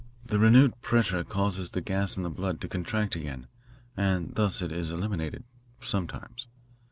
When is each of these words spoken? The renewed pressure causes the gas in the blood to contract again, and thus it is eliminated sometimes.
The 0.25 0.39
renewed 0.39 0.81
pressure 0.81 1.23
causes 1.23 1.69
the 1.69 1.79
gas 1.81 2.17
in 2.17 2.23
the 2.23 2.29
blood 2.31 2.59
to 2.61 2.67
contract 2.67 3.15
again, 3.15 3.45
and 3.95 4.33
thus 4.33 4.59
it 4.59 4.71
is 4.71 4.89
eliminated 4.89 5.43
sometimes. 5.79 6.47